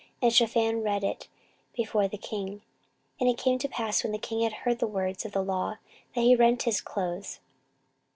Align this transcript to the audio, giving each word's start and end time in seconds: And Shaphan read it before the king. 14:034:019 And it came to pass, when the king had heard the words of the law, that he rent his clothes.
And 0.19 0.33
Shaphan 0.33 0.81
read 0.81 1.03
it 1.03 1.27
before 1.75 2.07
the 2.07 2.17
king. 2.17 2.63
14:034:019 3.19 3.19
And 3.19 3.29
it 3.29 3.37
came 3.37 3.59
to 3.59 3.67
pass, 3.69 4.01
when 4.01 4.11
the 4.11 4.17
king 4.17 4.41
had 4.41 4.51
heard 4.63 4.79
the 4.79 4.87
words 4.87 5.25
of 5.25 5.31
the 5.31 5.43
law, 5.43 5.77
that 6.15 6.21
he 6.21 6.35
rent 6.35 6.63
his 6.63 6.81
clothes. 6.81 7.39